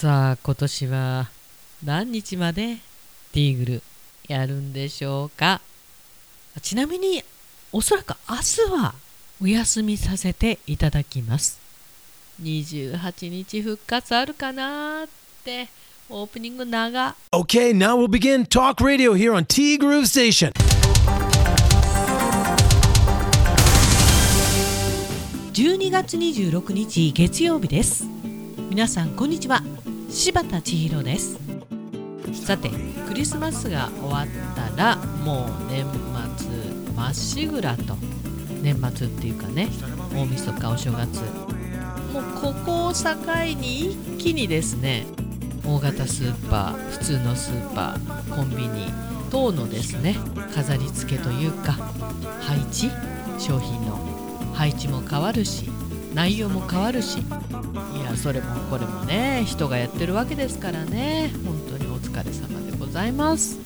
[0.00, 1.28] さあ今年は
[1.84, 2.76] 何日まで
[3.32, 3.82] ティーグル
[4.28, 5.60] やるんでしょうか？
[6.62, 7.24] ちなみに
[7.72, 8.94] おそらく明日は
[9.42, 11.58] お休みさせていただきます。
[12.40, 15.08] 28日復活あるかなっ
[15.42, 15.66] て
[16.08, 17.16] オープニング長。
[17.32, 20.52] Okay, now we'll begin Talk Radio here on T Groove Station.
[25.54, 28.04] 12月26日月曜日です。
[28.70, 29.60] 皆さんこんにちは
[30.10, 31.38] 柴田千尋です。
[32.32, 32.70] さて
[33.06, 35.84] クリスマスが終わったらもう年
[36.36, 37.94] 末まっしぐらと。
[38.62, 39.68] 年末っていうかね
[40.12, 41.20] 大晦日お正月。
[42.12, 43.14] もうここを境
[43.60, 45.04] に一気にですね
[45.64, 48.86] 大型スーパー普通のスーパーコンビニ
[49.30, 50.16] 等のですね
[50.54, 51.72] 飾り付けというか
[52.40, 52.90] 配置
[53.38, 53.98] 商品の
[54.54, 55.70] 配置も変わるし
[56.18, 57.20] 内容も変わるし。
[57.20, 57.22] い
[58.02, 61.30] やそれもこれもね人がやってるわけですからね。
[61.44, 63.56] 本当にお疲れ様でございます。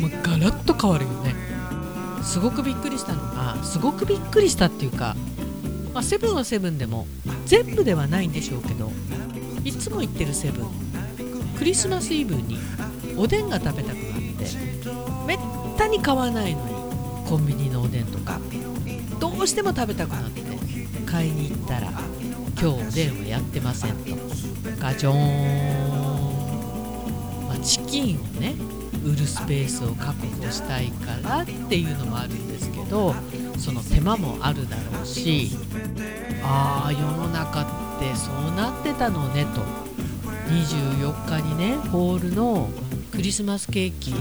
[0.00, 1.36] もうガラッと変わるよね。
[2.24, 5.14] すごくびっくりしたのがすごくびっくりしたっていうか、
[5.92, 7.06] まあ、セブンはセブンでも
[7.46, 8.90] 全部ではないんでしょうけど
[9.62, 10.68] いつも行ってるセブン
[11.56, 12.58] クリスマスイブに
[13.16, 14.46] おでんが食べたくなって
[15.28, 15.38] めっ
[15.76, 18.40] たに買わないのにコンビニのおでんとか
[19.20, 20.43] どうしても食べたくなって
[21.14, 21.92] 買いに行ったら
[22.60, 24.16] 「今日おでんはやってません」と。
[24.80, 25.18] ガチョーン、
[27.46, 28.56] まあ、チキンをね
[29.04, 33.14] 売るスペースを確保したいからっていうのもあるんですけど
[33.58, 35.52] その手間もあるだろうし
[36.42, 37.64] ああ世の中っ
[38.00, 39.62] てそうなってたのねと。
[40.44, 42.68] 24日にねホールの
[43.14, 44.12] クリスマスケーキ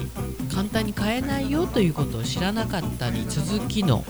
[0.53, 4.03] 簡単に買えないよということを知らなかったに続きの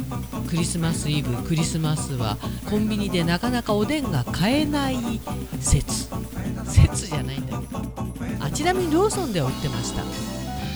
[0.49, 2.37] クリスマスイブクリスマスは
[2.69, 4.97] コンビニでなかなかおでんが買えない
[5.61, 6.09] 説。
[6.65, 7.79] 説じゃないんだけど。
[8.41, 10.03] あちなみにローソンでは売ってました、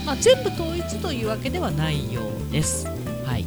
[0.06, 2.88] まあ、全部統一というわけではないようです。
[3.26, 3.46] はい。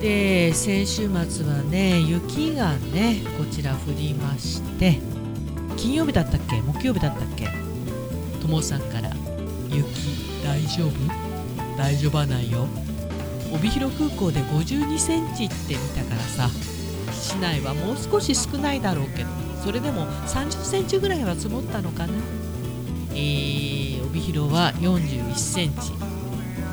[0.00, 5.00] で先週末はね雪がねこちら降りまして。
[5.76, 6.62] 金曜日だったっけ？
[6.62, 7.48] 木曜日だったっけ？
[8.40, 9.10] ともさんから
[9.76, 9.86] 「雪
[10.44, 10.92] 大丈夫
[11.76, 12.66] 大丈夫はないよ」
[13.52, 16.50] 帯広空港で52センチって見たからさ
[17.12, 19.28] 市内はもう少し少ないだろうけど
[19.62, 22.12] それでも30センチぐらいは積もったのかな
[23.14, 25.92] えー、帯広は41センチ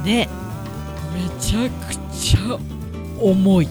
[0.04, 0.28] で
[1.14, 2.60] めちゃくちゃ
[3.20, 3.68] 重い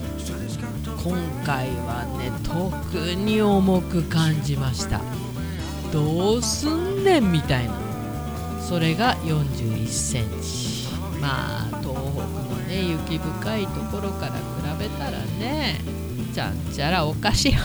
[1.03, 5.01] 今回はね特に重く感じました
[5.91, 7.73] どうすんねんみたいな
[8.67, 10.83] それが41センチ。
[11.21, 14.39] まあ東北のね雪深いところから比
[14.79, 15.79] べたらね
[16.33, 17.55] ちゃんちゃらおかしいっ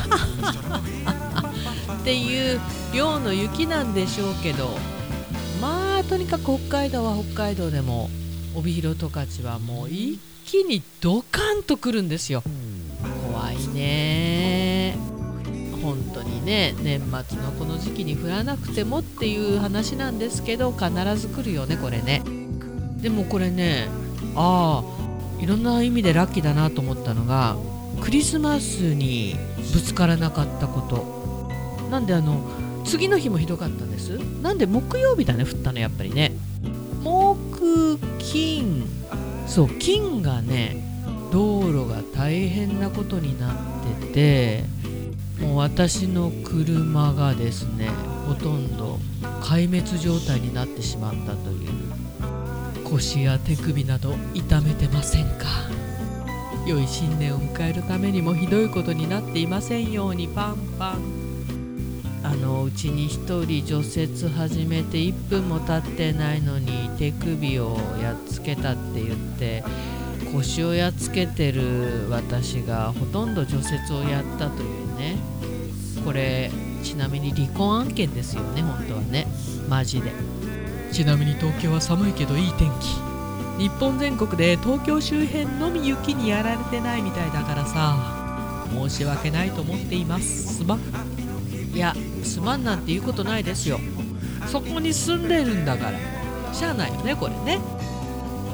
[2.05, 2.61] ていう
[2.95, 4.69] 量の雪なんでしょうけど
[5.61, 8.09] まあとにかく北海道は北海道でも
[8.55, 12.43] 帯広十勝はもう一気にドカンとくるんですよ。
[13.27, 14.38] 怖いね。
[15.83, 22.23] 本当にね年末のこの時期に降らなくてもっていう話なんですけど必ず来るよねこれね。
[23.01, 23.89] でもこれね
[24.35, 27.57] ああいろんな意味でラッキーだなと思ったのが
[28.01, 29.37] クリスマスに
[29.73, 31.19] ぶつからなかったこと。
[31.91, 32.43] なんであの
[32.85, 34.19] 次の日もひどかったんです。
[34.43, 36.33] なんで木曜日だね降ったのやっぱりね。
[37.03, 38.85] 木金。
[39.47, 40.85] そう金がね
[41.33, 43.55] 道路が大変なことになっ
[44.03, 44.65] てて
[45.41, 47.89] もう私の車がですね
[48.27, 48.99] ほとんど
[49.41, 51.69] 壊滅状態になってしまったという
[52.85, 55.47] 腰や手首など痛めてませんか？
[56.67, 61.29] 良い新年を迎えるためにもひどいことになっていませんようにパンパン。
[62.25, 69.65] あのうちに1人除雪始めて1分も経ってないのに手首をやっつけたって言って
[70.35, 75.17] 腰をやっつけてる私がほとんど除雪をやったというね。
[76.05, 76.51] これ
[76.83, 79.27] ちなみに離婚案件ですよね本当はね。
[79.69, 80.13] マジで。
[80.93, 83.63] ちなみに東京は寒いけどいい天気。
[83.63, 88.19] 日本全国で東京周辺のみ雪にやられてないみたいだからさ。
[88.71, 90.59] 申し訳ないと思っています。
[90.59, 90.81] すまん。
[91.75, 93.79] いやすまんなんて言うことないですよ。
[94.47, 96.55] そこに住んでるんだから。
[96.55, 97.61] しゃあないよねこれね。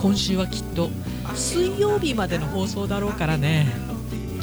[0.03, 0.91] 今週はきっと
[1.35, 3.94] 水曜日までの放送だろうからね。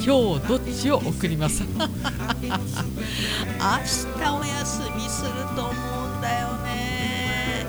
[0.04, 1.64] 今日どっちを送ります？
[1.64, 1.86] 明日
[4.34, 7.66] お休みすると思うんだよね。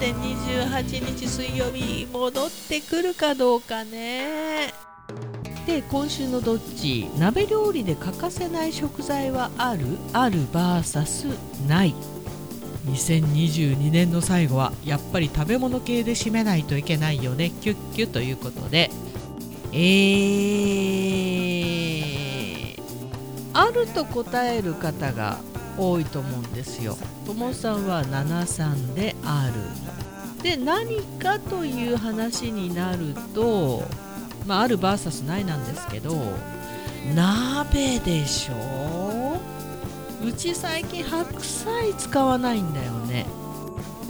[0.00, 4.72] で28日水曜日戻ってくるかどうかね。
[5.66, 7.10] で今週のどっち？
[7.18, 9.98] 鍋料理で欠かせない食材はある？
[10.14, 11.36] ある VS
[11.68, 11.94] ない。
[12.86, 17.50] 2022年の最後はやっぱり食べ物系で締めないといけないよね。
[17.50, 18.90] キュッキュということで。
[19.72, 21.45] えー、
[23.58, 25.38] あると答える方が
[25.78, 26.96] 多いと思うんですよ。
[27.26, 30.42] ともさんは73である。
[30.42, 33.82] で何かという話になると、
[34.46, 36.14] まあ、ある VS ないなんですけど
[37.14, 39.40] 鍋でしょ？
[40.24, 43.26] うち最近白菜使わないんだよね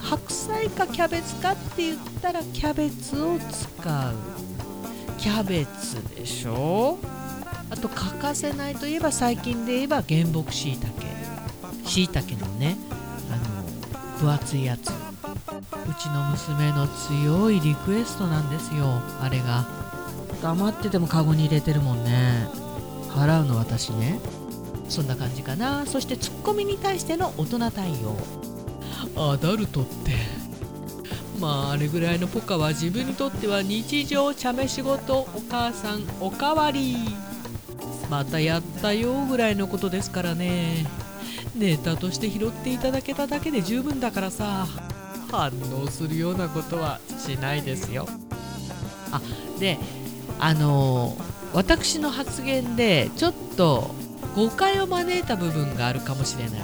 [0.00, 4.14] 白菜かキャベツかって言ったらキャベツを使う
[5.18, 6.98] キャベツでしょ？
[7.70, 11.06] あと欠かせないといえば最近で言えば原木しいたけ
[11.88, 12.76] しいたけのね
[13.30, 14.90] あの分厚いやつ。
[14.90, 14.92] う
[15.98, 19.00] ちの娘の強いリクエストなんですよ。
[19.20, 19.66] あれが。
[20.42, 22.48] 黙っててもカゴに入れてるもんね。
[23.10, 24.18] 払うの私ね。
[24.88, 25.86] そんな感じかな。
[25.86, 27.90] そしてツッコミに対しての大人対
[29.16, 29.32] 応。
[29.32, 30.12] アダルトって。
[31.40, 36.96] まああれぐらいのポカは自分にとっては日常茶目仕事お母さんおかわり。
[38.10, 40.86] またやったよぐらいのことですからね。
[41.54, 44.66] ネタとして拾っていただけただけで十分だからさ。
[45.30, 48.08] 反応するようなことはしないですよ。
[49.10, 49.20] あ
[49.58, 49.78] で
[50.38, 51.16] あの
[51.52, 53.90] 私の発言でちょっと
[54.34, 56.60] 誤解を招いた部分があるかもしれない。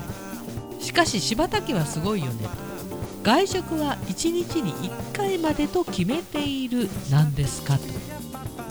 [0.80, 2.44] しかし柴田家はすごいよね。
[2.44, 2.50] と
[3.22, 7.84] 外食は1日に1回までと決めているなんですかと。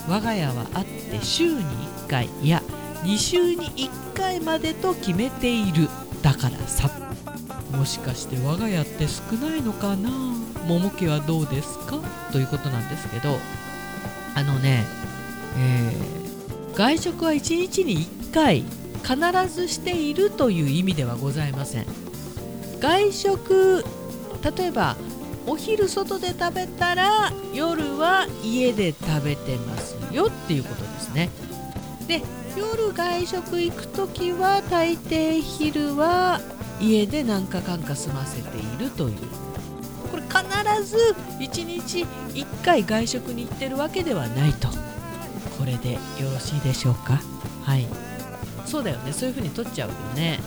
[0.09, 1.63] 我が家はあって週に
[2.11, 2.61] 回いや
[3.03, 5.87] 2週に1回までと決めている。
[6.21, 6.91] だからさ
[7.71, 10.09] もしかして我が家って少ないのかな？
[10.67, 11.99] 桃家はどうですか？
[12.31, 13.39] ということなんですけど
[14.35, 14.83] あのね、
[15.57, 18.63] えー、外食は1日に1回
[19.03, 21.85] 必ずしているという意味ではございません。
[22.79, 23.85] 外食
[24.57, 24.95] 例えば
[25.47, 31.29] お昼外で食べたら夜は家で食べてますよっていうことですね。
[32.11, 32.21] で
[32.57, 36.41] 夜外食行く時は大抵昼は
[36.81, 39.17] 家で何かかんか済ませているという。
[40.11, 42.03] これ必ず1日
[42.33, 44.67] 1回外食に行ってるわけではないと。
[45.57, 45.99] これでよ
[46.33, 47.21] ろしいでしょうか？
[47.63, 47.87] はい。
[48.65, 49.13] そうだよね。
[49.13, 50.41] そういう風に取っちゃうよね。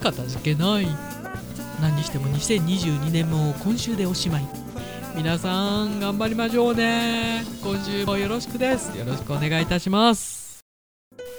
[0.00, 0.86] 片付けない。
[1.80, 4.46] 何にしても2022年も今週でおしまい。
[5.16, 7.42] 皆さん頑張りましょうね。
[7.64, 8.96] 今週もよろしくです。
[8.96, 10.39] よろしくお願いいたします。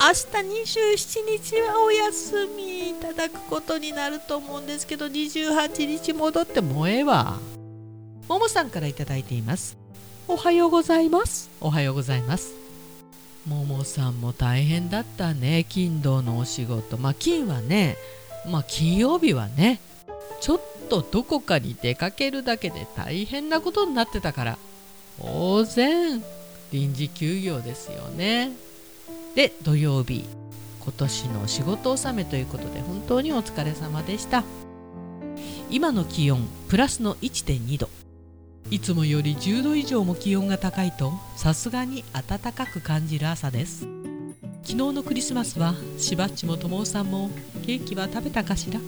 [0.02, 7.38] 27日はお休みいただくことになると思うんですけど28日戻ってもええわ。
[8.28, 9.78] ももさんから頂いています。
[10.28, 11.52] おはようございます。
[11.62, 12.56] おはようございます。
[13.46, 15.68] ももさんも大変だったね。
[15.70, 16.98] 金土のお仕事。
[16.98, 17.96] まあ金はね
[18.50, 19.80] まあ金曜日はね
[20.40, 24.58] ちょっとどこかに出かけるだけで大変なことになってたから
[25.22, 26.24] 当然
[26.72, 28.71] 臨時休業ですよね
[29.36, 30.26] で土曜日
[30.84, 34.44] 今年の仕事納めということで本当にお疲れ様でした。
[35.70, 37.90] 今の気温プラスの1.2度。
[38.70, 43.88] いつもより10度以上も気温が高いとさすがに暖かく感じる朝です。
[44.64, 47.30] 昨日のクリスマスはしばっちもともさんも
[47.66, 48.80] ケーキは食べたかしら？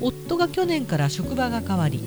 [0.00, 2.00] 夫が去年から職場が変わり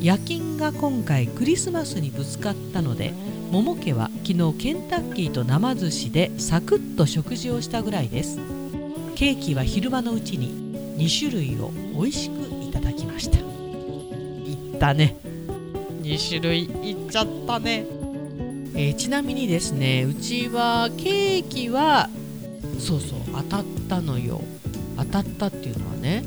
[0.00, 3.12] 夜勤が今回クリスマスにぶつかったので
[3.52, 8.38] 桃家は昨日ケンタッキーと生寿司でサクッと食事をしたぐらいです。
[9.14, 12.32] ケーキは昼間のうちに2種類を美味しく
[12.66, 13.36] いただきました。
[13.36, 15.16] いったね。
[16.00, 17.84] 2種類いっちゃったね、
[18.74, 22.08] えー、ちなみにですねうちはケーキは
[22.78, 24.40] そうそう当たったのよ。
[24.96, 26.24] 当たったっていうのはね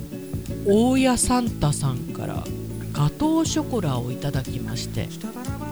[0.67, 2.43] 大家サンタさんから
[2.93, 5.09] ガトーショコラをいただきまして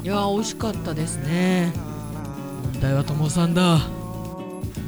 [0.03, 1.72] いや美味しかったですね。
[2.74, 3.79] 問題はともさんだ。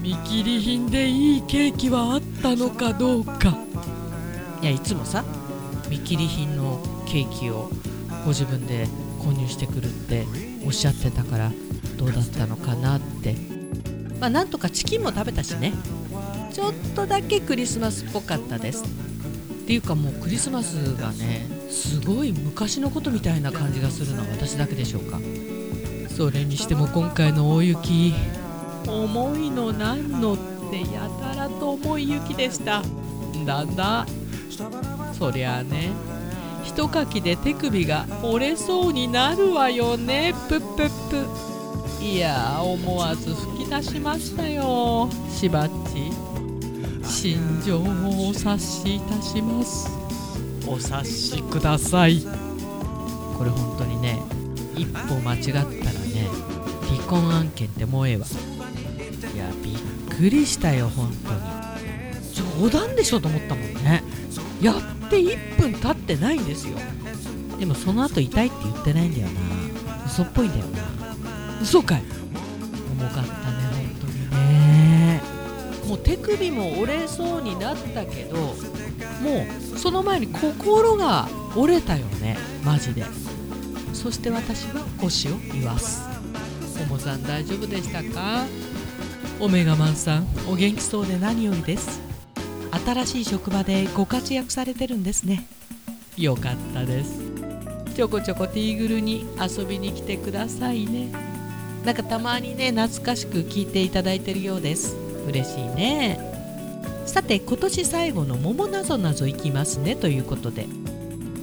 [0.01, 3.57] 見切り品でいいケーキはあったのかどうか。
[4.61, 5.23] いやいつもさ
[5.89, 7.69] 見切り品のケーキを
[8.25, 8.87] ご自分で
[9.19, 10.25] 購入してくるって
[10.65, 11.51] おっしゃってたから
[11.95, 13.37] どうだったのかなって。
[14.19, 15.71] まあなんとかチキンも食べたしね。
[16.51, 18.83] ちょっとだけクリスマスっぽかったです。
[18.83, 18.87] っ
[19.65, 25.19] ていうかもうクリスマスがねすごい昔のことみたいな感じがするのは私だけでしょうか。
[26.09, 28.13] それにしても今回の大雪
[28.87, 30.37] 重いのなんのっ
[30.71, 32.81] てやたらと重い雪でした。
[33.45, 34.05] だんだ
[35.17, 35.91] そりゃあね。
[36.63, 40.33] 一かきで手首が折れそうになるわよね。
[40.49, 42.03] プップップ。
[42.03, 45.09] いや思わず吹き出しましたよ。
[45.29, 46.11] しばっち。
[47.07, 49.94] 心情をお察しいたします。
[50.67, 52.21] お察しください。
[53.37, 54.19] これ本当にね
[54.75, 55.75] 一歩間違ったらね
[56.89, 58.25] 離婚案件ってもうええわ。
[59.33, 61.39] いやびっくりしたよ本当に。
[62.61, 64.03] 冗談でしょと思ったもんね。
[64.61, 64.75] やっ
[65.09, 66.77] て1分経ってないんですよ。
[67.59, 69.33] でもその後痛いって言ってないんだよな。
[70.05, 70.79] 嘘っぽいんだよな。
[71.61, 72.03] 嘘かい。
[72.91, 73.27] 重かったね
[74.01, 75.21] 本当にね。
[75.87, 78.55] もう手首も折れそうになったけどもう
[79.85, 82.39] その前に心が折れたよね。
[82.63, 83.03] マジで。
[83.93, 86.01] そして私は腰を言わす。
[86.79, 88.45] ももさん大丈夫でしたか？
[89.39, 92.01] オメガマンさんお元気そうで何よりです。
[92.83, 95.45] 新しい職場でご活躍されてるんですね。
[96.17, 97.19] よかったです。
[97.95, 101.11] ちょこちょこティーグルに遊びに来てくださいね。
[101.85, 104.95] なんかたまにね懐かしく聞いていただいてるようです。
[105.27, 106.33] 嬉しいね。
[107.05, 110.67] さて今年最後の桃なぞなぞいきますねということで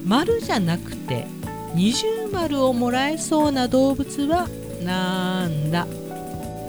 [0.05, 1.27] 丸じゃなくて
[1.75, 4.49] 二重丸をもらえそうな動物は
[4.85, 5.87] なんだ？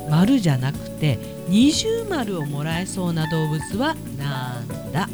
[0.10, 1.18] 丸じゃなくて
[1.50, 5.10] 二重丸をもらえそうな動物はなんだ？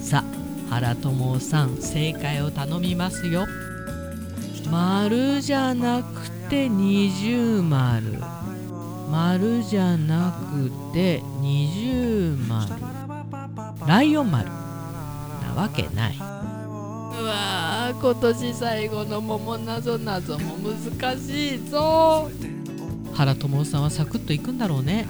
[0.00, 0.24] さ
[0.68, 3.46] あ原友さん正解を頼みますよ。
[4.70, 8.18] 丸じゃなくて二重丸。
[9.10, 12.85] 丸じゃなくて二重丸。
[13.86, 14.48] ライオン丸。
[14.48, 16.16] なわけない。
[16.18, 22.28] うわー今年最後の桃なぞなぞも難しいぞ。
[23.14, 25.06] 原友さんはサクッといくんだろうね。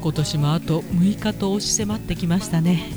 [0.00, 2.92] 今年もあと6日と押し迫ってきましたね。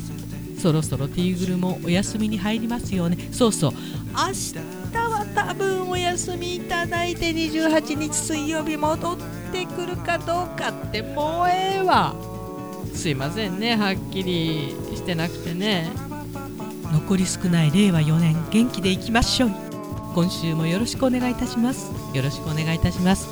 [0.62, 3.18] そろそろティーグルもお休みに入りますよね。
[3.32, 3.72] そうそう。
[4.16, 4.56] 明日
[4.96, 9.18] は多分お休みいただいて28日水曜日戻っ
[9.52, 12.16] てくるかどうかってもうええわ
[12.94, 13.76] すいませんね。
[13.76, 15.92] はっきりしてなくてね。
[16.92, 19.52] 残り少ない令和4年元気でいきましょう。
[20.14, 21.92] 今週もよろしくお願いいたします。
[22.16, 23.28] よろしくお願いいたします。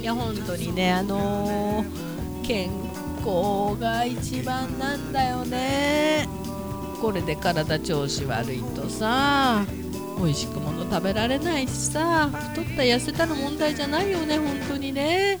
[0.00, 2.70] いや本当にねあのー、健
[3.18, 6.28] 康が一番なんだよね。
[7.00, 9.64] これで体調子悪いとさ
[10.18, 15.38] 美味しくもの食べられないしさ太った痩せたの問題じゃないよね本当にね。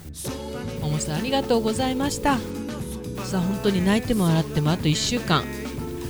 [0.82, 2.38] ももさんありがとうございました
[3.26, 5.44] さあ本当に泣いても笑ってもあと1週間。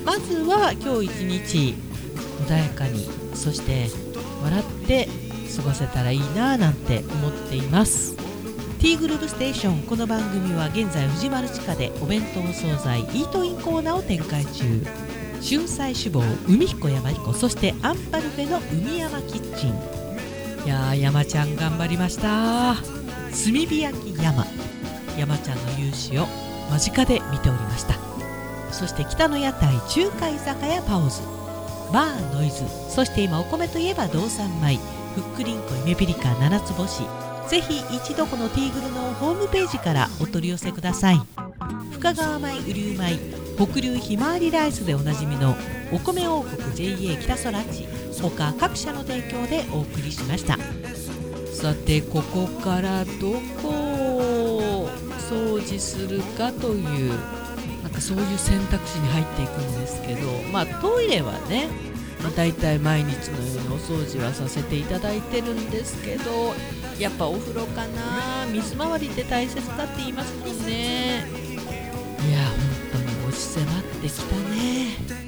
[0.05, 1.75] まずは今日一日
[2.47, 3.89] 穏やかにそして
[4.43, 5.09] 笑って
[5.57, 8.15] 過ごせたらいいなぁなんて思っています。
[8.79, 14.85] T グループステーションこの番組は現在藤丸地下でお弁当惣菜イートインコーナーを展開中。
[15.43, 19.71] 春菜志望海彦山彦そしてアンパルフェの海山キッチン。
[20.67, 22.77] いやー山ちゃん頑張りました炭
[23.33, 24.45] 火焼き山。
[25.17, 27.95] 山ちゃんの勇姿を間近で見ておりました。
[28.73, 31.23] そして北の屋台中華居酒屋パオズ。
[31.93, 32.65] バーノイズ。
[32.91, 34.79] そして今お米といえば道産米。
[35.15, 37.03] ふっくりんこゆめぴりか七つ星。
[37.49, 41.21] ぜひ一度このティーグルのホームページからお取り寄せください。
[41.93, 43.47] 深川米雨竜米。
[43.57, 45.57] 北流ひまわりライスでおなじみの
[45.91, 47.87] お米王国 JA 北空地
[48.21, 50.59] 他各社の提供でお送りしました。
[51.55, 53.33] さてここからど
[53.63, 53.86] こ
[55.31, 57.13] 掃除するかという
[57.83, 61.69] なんかそういう選択肢に入っていくんですけどまあトイレはね
[62.23, 66.55] まあ、大体毎日のようにお掃除はさせていただいてるんですけど
[66.99, 71.27] やっぱお風呂かな水回りって大切だって言いますもんね。
[72.27, 72.59] いや本
[72.93, 75.27] 当に押し迫ってきたね。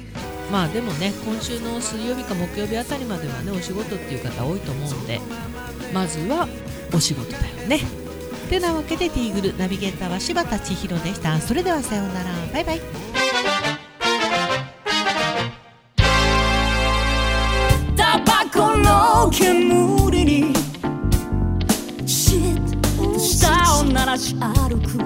[0.51, 5.21] まあでもね今週の水曜日か木曜日あたりまではねお仕事っていう方多いと思うんで
[5.93, 6.47] まずは
[6.91, 8.08] お仕事だよね
[8.49, 11.39] てなわけでティーグルナビゲーターは柴田千尋でした。
[11.39, 12.31] それではさようなら。
[12.51, 12.81] バイバイ。
[17.95, 20.53] タバコの煙に
[22.07, 23.47] 舌
[23.81, 24.97] を鳴らし歩く。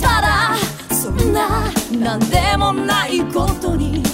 [0.00, 0.56] ただ
[0.92, 4.09] そんな何でもないことに。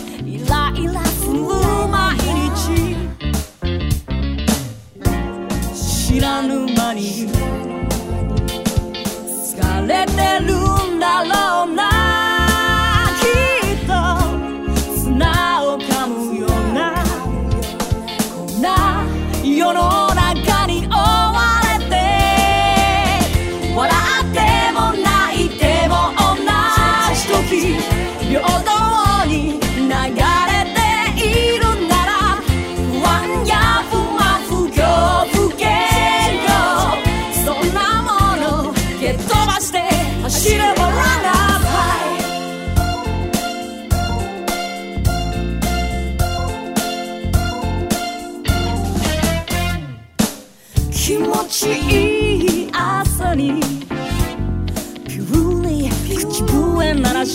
[10.40, 10.55] ぬ間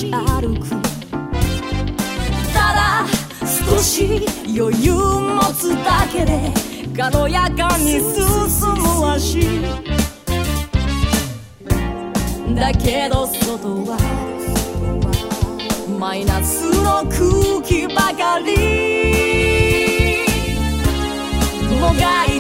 [0.01, 0.67] し歩く
[2.51, 3.05] ただ
[3.70, 6.51] 少し余裕持つだけで
[6.98, 8.25] 軽やかに進
[8.79, 9.62] む足
[12.55, 13.98] だけど外は
[16.00, 18.58] マイナスの空気ばかり
[21.79, 22.30] もがい